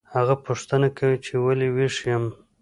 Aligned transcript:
هغه 0.15 0.35
پوښتنه 0.45 0.87
کوي 0.97 1.17
چې 1.25 1.33
ولې 1.45 1.67
ویښ 1.75 1.95
یم 2.09 2.23